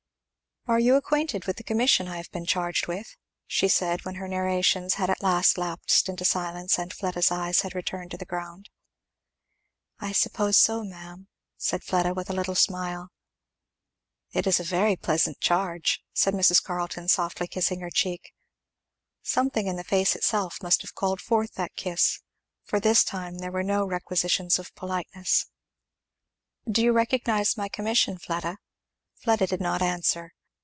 [0.67, 3.17] "Are you acquainted with the commission I have been charged with?"
[3.47, 7.73] she said, when her narrations had at last lapsed into silence and Fleda's eyes had
[7.73, 8.69] returned to the ground.
[9.99, 11.27] "I suppose so, ma'am,"
[11.57, 13.09] said Fleda with a little smile.
[14.33, 16.63] "It is a very pleasant charge," said Mrs.
[16.63, 18.31] Carleton softly kissing her cheek.
[19.23, 22.21] Something in the face itself must have called forth that kiss,
[22.65, 25.47] for this time there were no requisitions of politeness.
[26.69, 28.59] "Do you recognize my commission, Fleda?"
[29.15, 30.33] Fleda did not answer.